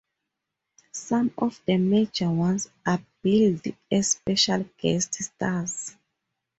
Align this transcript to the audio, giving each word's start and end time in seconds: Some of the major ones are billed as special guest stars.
Some 0.95 1.31
of 1.37 1.61
the 1.67 1.77
major 1.77 2.31
ones 2.31 2.71
are 2.87 3.03
billed 3.21 3.61
as 3.91 4.09
special 4.13 4.67
guest 4.79 5.13
stars. 5.21 5.95